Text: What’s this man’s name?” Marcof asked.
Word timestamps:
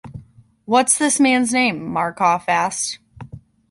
What’s 0.65 0.97
this 0.97 1.19
man’s 1.19 1.53
name?” 1.53 1.87
Marcof 1.87 2.45
asked. 2.47 2.97